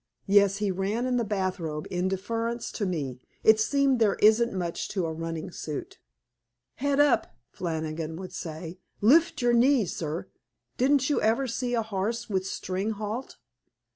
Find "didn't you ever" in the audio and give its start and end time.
10.77-11.45